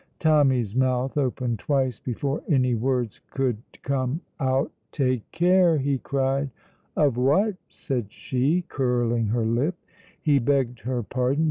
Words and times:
Tommy's 0.17 0.75
mouth 0.75 1.15
opened 1.15 1.59
twice 1.59 1.99
before 1.99 2.41
any 2.49 2.73
words 2.73 3.21
could 3.29 3.61
come 3.83 4.19
out. 4.39 4.71
"Take 4.91 5.31
care!" 5.31 5.77
he 5.77 5.99
cried. 5.99 6.49
"Of 6.97 7.17
what?" 7.17 7.53
said 7.69 8.11
she, 8.11 8.63
curling 8.67 9.27
her 9.27 9.45
lip. 9.45 9.75
He 10.19 10.39
begged 10.39 10.79
her 10.79 11.03
pardon. 11.03 11.39